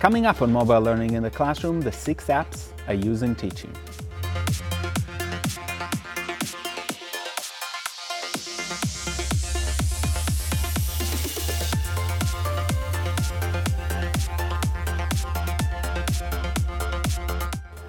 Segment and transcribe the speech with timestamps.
[0.00, 3.70] Coming up on Mobile Learning in the Classroom, the six apps I use in teaching.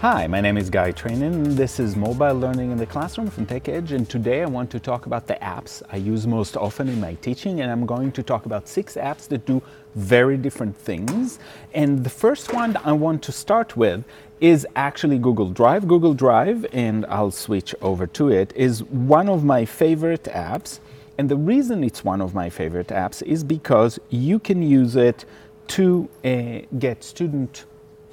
[0.02, 1.56] Hi, my name is Guy Trainin.
[1.56, 5.06] This is Mobile Learning in the Classroom from TechEdge, and today I want to talk
[5.06, 8.48] about the apps I use most often in my teaching, and I'm going to talk
[8.48, 9.62] about six apps that do
[9.94, 11.38] very different things.
[11.76, 14.04] And the first one I want to start with
[14.40, 15.88] is actually Google Drive.
[15.88, 20.80] Google Drive, and I'll switch over to it, is one of my favorite apps.
[21.20, 25.26] And the reason it's one of my favorite apps is because you can use it
[25.78, 27.66] to uh, get student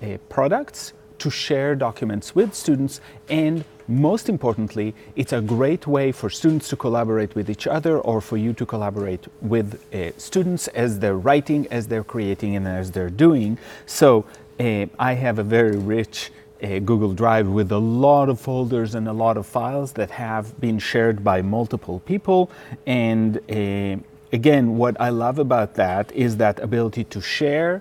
[0.02, 6.28] uh, products to share documents with students and most importantly, it's a great way for
[6.28, 10.98] students to collaborate with each other or for you to collaborate with uh, students as
[10.98, 13.56] they're writing, as they're creating, and as they're doing.
[13.86, 14.27] So
[14.60, 16.30] uh, I have a very rich
[16.62, 20.61] uh, Google Drive with a lot of folders and a lot of files that have
[20.61, 22.50] been shared by multiple people.
[22.86, 24.02] And uh,
[24.33, 27.80] again, what I love about that is that ability to share,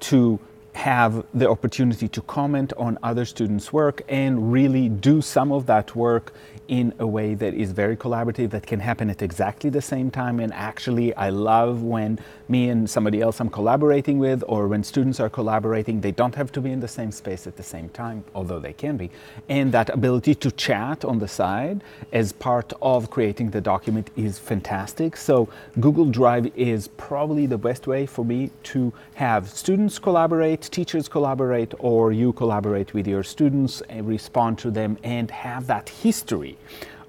[0.00, 0.38] to
[0.76, 5.96] have the opportunity to comment on other students' work and really do some of that
[5.96, 6.34] work
[6.68, 10.40] in a way that is very collaborative, that can happen at exactly the same time.
[10.40, 15.20] And actually, I love when me and somebody else I'm collaborating with, or when students
[15.20, 18.24] are collaborating, they don't have to be in the same space at the same time,
[18.34, 19.10] although they can be.
[19.48, 21.82] And that ability to chat on the side
[22.12, 25.16] as part of creating the document is fantastic.
[25.16, 25.48] So,
[25.80, 31.74] Google Drive is probably the best way for me to have students collaborate, teachers collaborate,
[31.78, 36.56] or you collaborate with your students and respond to them and have that history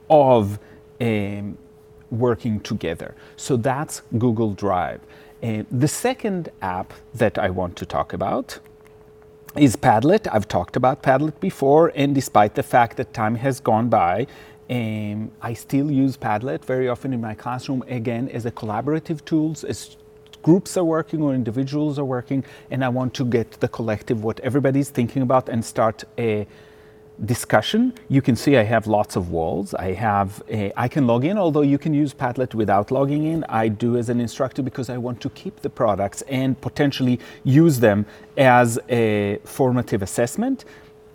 [0.09, 0.59] of
[1.01, 1.57] um,
[2.11, 3.15] working together.
[3.35, 5.01] So that's Google Drive.
[5.43, 8.59] Uh, the second app that I want to talk about
[9.55, 10.27] is Padlet.
[10.31, 14.27] I've talked about Padlet before, and despite the fact that time has gone by,
[14.69, 19.55] um, I still use Padlet very often in my classroom, again, as a collaborative tool,
[19.67, 19.97] as
[20.47, 22.41] groups are working or individuals are working,
[22.71, 26.47] and I want to get the collective, what everybody's thinking about, and start a
[27.25, 29.73] discussion, you can see I have lots of walls.
[29.73, 33.43] I have, a, I can log in, although you can use Padlet without logging in.
[33.63, 37.79] I do as an instructor because I want to keep the products and potentially use
[37.79, 38.05] them
[38.37, 40.63] as a formative assessment.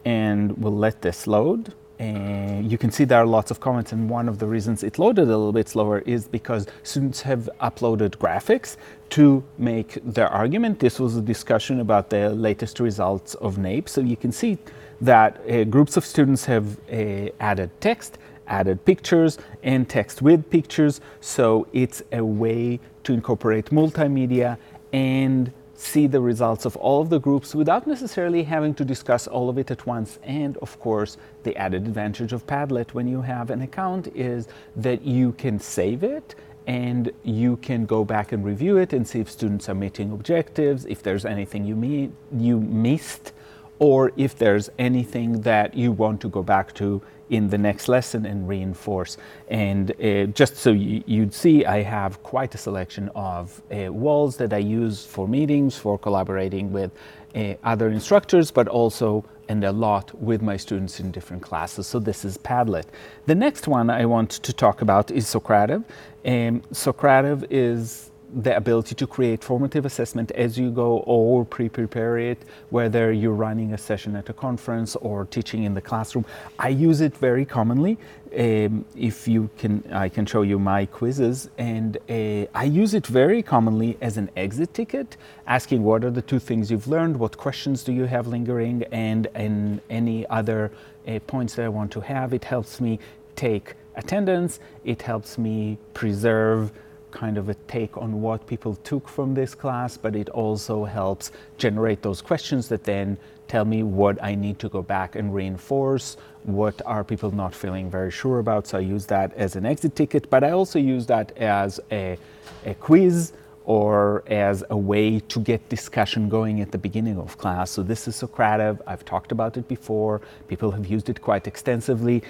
[0.05, 1.73] And we'll let this load.
[1.99, 4.99] And you can see there are lots of comments, and one of the reasons it
[4.99, 8.77] loaded a little bit slower is because students have uploaded graphics
[9.11, 10.81] to make their argument.
[10.81, 14.59] This was a discussion about the latest results of NAEP, so you can see
[15.01, 21.01] that uh, groups of students have uh, added text, added pictures, and text with pictures.
[21.21, 24.59] So it's a way to incorporate multimedia
[24.93, 29.49] and see the results of all of the groups without necessarily having to discuss all
[29.49, 30.19] of it at once.
[30.23, 35.03] And of course, the added advantage of Padlet when you have an account is that
[35.03, 36.35] you can save it
[36.67, 40.87] and you can go back and review it and see if students are meeting objectives,
[40.87, 43.33] if there's anything you, you missed
[43.81, 48.27] or if there's anything that you want to go back to in the next lesson
[48.27, 49.17] and reinforce.
[49.49, 54.37] And uh, just so you, would see, I have quite a selection of uh, walls
[54.37, 56.91] that I use for meetings, for collaborating with
[57.35, 61.87] uh, other instructors, but also and a lot with my students in different classes.
[61.87, 62.85] So this is Padlet.
[63.27, 65.85] The next one I want to talk about is Socrative.
[66.25, 72.39] Um, Socrative is the ability to create formative assessment as you go or pre-prepare it,
[72.71, 76.25] whether you're running a session at a conference or teaching in the classroom.
[76.59, 77.99] I use it very commonly.
[78.39, 83.07] Um, if you can, I can show you my quizzes, and uh, I use it
[83.07, 87.37] very commonly as an exit ticket, asking what are the two things you've learned, what
[87.37, 90.73] questions do you have lingering, and, and any other
[91.07, 92.33] uh, points that I want to have.
[92.33, 92.99] It helps me
[93.37, 96.73] take attendance, it helps me preserve
[97.13, 101.31] kind of a take on what people took from this class, but it also helps
[101.59, 103.17] generate those questions that then
[103.49, 107.91] tell me what I need to go back and reinforce, what are people not feeling
[107.91, 108.67] very sure about.
[108.67, 112.19] So I use that as an exit ticket, but I also use that as a,
[112.65, 113.33] a quiz
[113.65, 117.71] or as a way to get discussion going at the beginning of class.
[117.71, 118.81] So this is Socrative.
[118.89, 120.21] I've talked about it before.
[120.49, 122.25] People have used it quite extensively.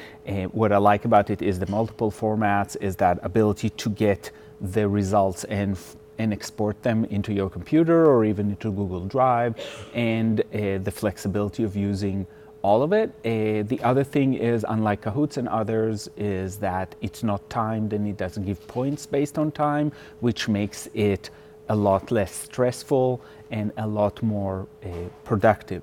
[0.50, 4.30] What I like about it is the multiple formats, is that ability to get
[4.62, 5.76] the results and
[6.18, 9.56] and export them into your computer or even into Google Drive,
[9.94, 12.26] and uh, the flexibility of using
[12.62, 13.10] all of it.
[13.24, 18.06] Uh, the other thing is, unlike Kahoots and others, is that it's not timed and
[18.06, 21.30] it doesn't give points based on time, which makes it
[21.68, 23.20] a lot less stressful
[23.50, 24.88] and a lot more uh,
[25.24, 25.82] productive.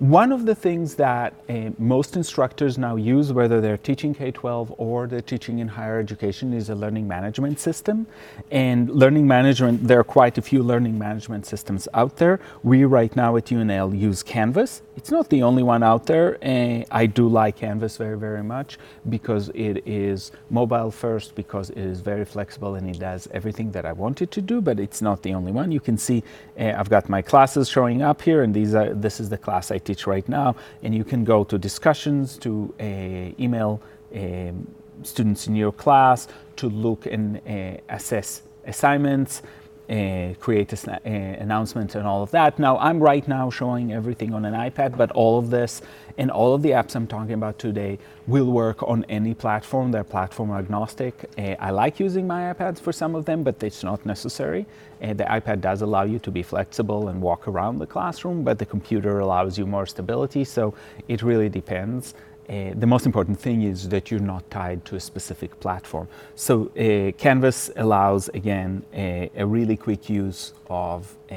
[0.00, 5.06] One of the things that uh, most instructors now use, whether they're teaching K-12 or
[5.06, 8.08] they're teaching in higher education, is a learning management system.
[8.50, 12.40] And learning management, there are quite a few learning management systems out there.
[12.64, 14.82] We right now at UNL use Canvas.
[14.96, 16.38] It's not the only one out there.
[16.42, 21.78] Uh, I do like Canvas very, very much because it is mobile first, because it
[21.78, 25.02] is very flexible and it does everything that I want it to do, but it's
[25.02, 25.70] not the only one.
[25.70, 26.24] You can see
[26.58, 29.70] uh, I've got my classes showing up here and these are, this is the class
[29.70, 33.80] I teach right now, and you can go to discussions, to uh, email
[34.14, 34.66] um,
[35.02, 39.42] students in your class, to look and uh, assess assignments,
[39.88, 41.00] create an uh,
[41.40, 42.58] announcement and all of that.
[42.58, 45.82] Now, I'm right now showing everything on an iPad, but all of this
[46.16, 49.90] and all of the apps I'm talking about today will work on any platform.
[49.90, 51.28] They're platform agnostic.
[51.36, 54.66] Uh, I like using my iPads for some of them, but it's not necessary.
[55.02, 58.58] Uh, the iPad does allow you to be flexible and walk around the classroom, but
[58.58, 60.72] the computer allows you more stability, so
[61.08, 62.14] it really depends.
[62.48, 66.06] Uh, the most important thing is that you're not tied to a specific platform.
[66.34, 71.34] So uh, Canvas allows, again, a, a, really quick use of uh,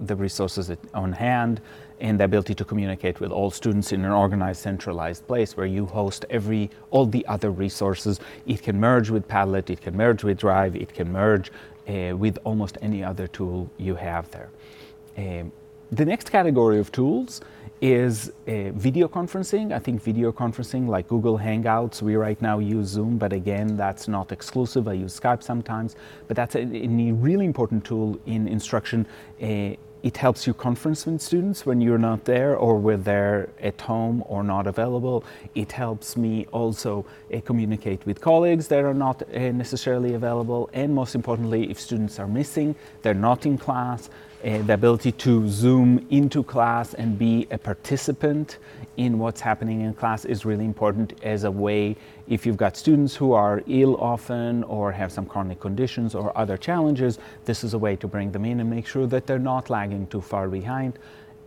[0.00, 1.60] the resources on hand
[2.00, 5.86] and the ability to communicate with all students in an organized, centralized place where you
[5.86, 8.18] host every, all the other resources.
[8.46, 11.52] It can merge with Padlet, it can merge with Drive, it can merge
[11.88, 14.48] uh, with almost any other tool you have there.
[15.16, 15.52] Um,
[15.92, 17.40] the next category of tools
[17.80, 19.72] is uh, video conferencing.
[19.72, 24.06] I think video conferencing like Google Hangouts, we right now use Zoom, but again, that's
[24.06, 24.86] not exclusive.
[24.86, 25.96] I use Skype sometimes,
[26.28, 29.06] but that's a, a really important tool in instruction.
[29.42, 33.80] Uh, it helps you conference with students when you're not there or when they're at
[33.82, 35.24] home or not available.
[35.54, 37.04] It helps me also
[37.34, 40.70] uh, communicate with colleagues that are not uh, necessarily available.
[40.72, 44.08] And most importantly, if students are missing, they're not in class,
[44.42, 48.58] the ability to zoom into class and be a participant
[48.96, 51.94] in what's happening in class is really important as a way
[52.26, 56.56] if you've got students who are ill often or have some chronic conditions or other
[56.56, 59.68] challenges this is a way to bring them in and make sure that they're not
[59.68, 60.98] lagging too far behind.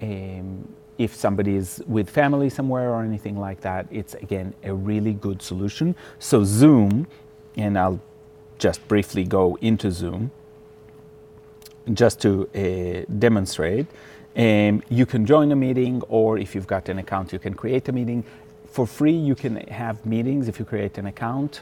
[0.01, 0.68] Um,
[1.00, 5.42] if somebody is with family somewhere or anything like that it's again a really good
[5.42, 5.95] solution.
[6.19, 7.07] So zoom
[7.57, 8.00] and i'll
[8.60, 10.31] just briefly go into zoom
[11.94, 13.88] just to uh, demonstrate.
[14.35, 17.88] Um, you can join a meeting, or if you've got an account, you can create
[17.89, 18.24] a meeting.
[18.68, 21.62] For free, you can have meetings if you create an account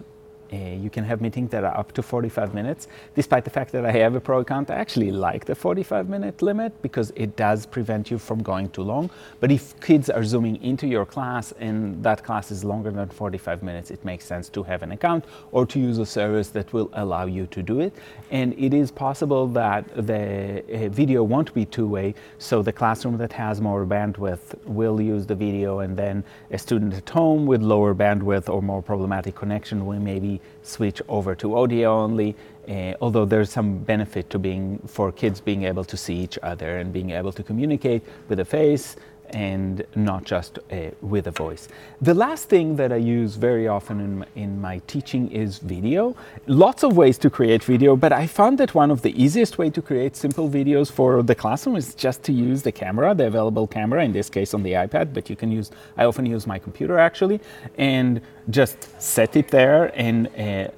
[0.53, 2.87] uh, you can have meetings that are up to 45 minutes.
[3.15, 6.41] Despite the fact that I have a pro account, I actually like the 45 minute
[6.41, 9.09] limit because it does prevent you from going too long.
[9.39, 13.63] But if kids are zooming into your class and that class is longer than 45
[13.63, 16.89] minutes, it makes sense to have an account or to use a service that will
[16.93, 17.93] allow you to do it.
[18.29, 23.31] And it is possible that the uh, video won't be two-way, so the classroom that
[23.33, 27.95] has more bandwidth will use the video and then a student at home with lower
[27.95, 32.35] bandwidth or more problematic connection will maybe switch over to audio only,
[32.69, 36.77] uh, although there's some benefit to being, for kids being able to see each other
[36.77, 38.95] and being able to communicate with a face
[39.33, 41.67] and not just uh, with a voice.
[42.01, 46.15] The last thing that I use very often in my, in my teaching is video.
[46.47, 49.69] Lots of ways to create video, but I found that one of the easiest way
[49.69, 53.67] to create simple videos for the classroom is just to use the camera, the available
[53.67, 56.59] camera, in this case on the iPad, but you can use, I often use my
[56.59, 57.39] computer actually,
[57.77, 60.69] and just set it there and uh,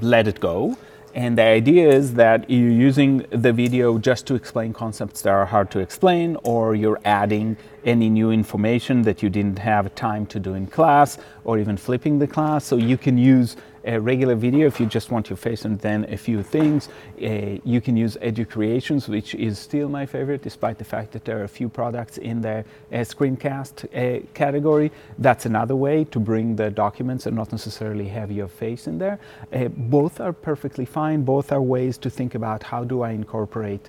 [0.00, 0.76] let it go.
[1.14, 5.44] And the idea is that you're using the video just to explain concepts that are
[5.44, 10.38] hard to explain, or you're adding any new information that you didn't have time to
[10.38, 12.64] do in class, or even flipping the class.
[12.64, 16.04] So you can use a regular video if you just want your face and then
[16.08, 16.88] a few things.
[17.20, 21.40] Uh, you can use EduCreations, which is still my favorite, despite the fact that there
[21.40, 22.64] are a few products in the uh,
[22.98, 24.92] screencast uh, category.
[25.18, 29.18] That's another way to bring the documents and not necessarily have your face in there.
[29.52, 31.22] Uh, both are perfectly fine.
[31.22, 33.88] Both are ways to think about how do I incorporate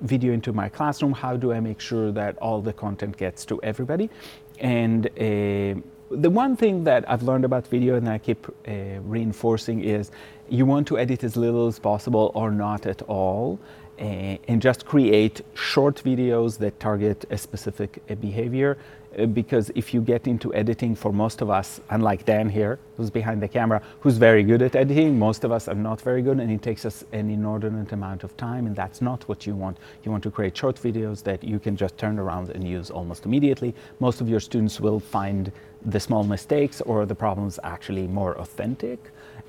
[0.00, 1.12] video into my classroom?
[1.12, 4.10] How do I make sure that all the content gets to everybody?
[4.58, 5.80] And uh,
[6.10, 10.10] the one thing that I've learned about video and I keep uh, reinforcing is
[10.48, 13.58] you want to edit as little as possible or not at all
[13.98, 18.76] and just create short videos that target a specific uh, behavior
[19.18, 23.10] uh, because if you get into editing for most of us, unlike Dan here, who's
[23.10, 26.38] behind the camera, who's very good at editing, most of us are not very good
[26.40, 29.78] and it takes us an inordinate amount of time and that's not what you want.
[30.04, 33.24] You want to create short videos that you can just turn around and use almost
[33.24, 33.74] immediately.
[34.00, 35.50] Most of your students will find
[35.86, 38.98] the small mistakes or the problems actually more authentic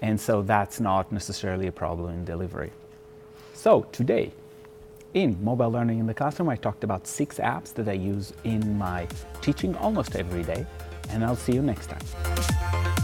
[0.01, 2.71] and so that's not necessarily a problem in delivery.
[3.57, 4.31] So today,
[5.15, 8.77] In Mobile Learning in the Classroom, I talked about six apps that I use in
[8.77, 9.07] my
[9.41, 10.63] teaching almost every day,
[11.09, 12.96] and I'll see you next time.